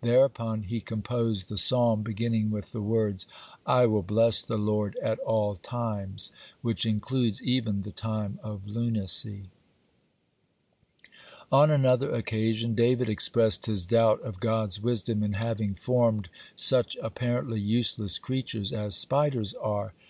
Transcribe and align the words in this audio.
Thereupon 0.00 0.62
he 0.62 0.80
composed 0.80 1.50
the 1.50 1.58
Psalm 1.58 2.00
beginning 2.02 2.50
with 2.50 2.72
the 2.72 2.80
words, 2.80 3.26
"I 3.66 3.84
will 3.84 4.00
bless 4.00 4.40
the 4.40 4.56
Lord 4.56 4.96
at 5.02 5.18
all 5.18 5.56
times," 5.56 6.32
which 6.62 6.86
includes 6.86 7.42
even 7.42 7.82
the 7.82 7.92
time 7.92 8.40
of 8.42 8.66
lunacy. 8.66 9.50
(46) 11.50 11.52
On 11.52 11.70
another 11.70 12.10
occasion 12.12 12.74
David 12.74 13.10
expressed 13.10 13.66
his 13.66 13.84
doubt 13.84 14.22
of 14.22 14.40
God's 14.40 14.80
wisdom 14.80 15.22
in 15.22 15.34
having 15.34 15.74
formed 15.74 16.30
such 16.56 16.96
apparently 17.02 17.60
useless 17.60 18.18
creatures 18.18 18.72
as 18.72 18.96
spiders 18.96 19.52
are. 19.52 19.92